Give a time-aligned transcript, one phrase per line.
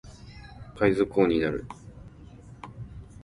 [0.75, 1.67] 海賊王になる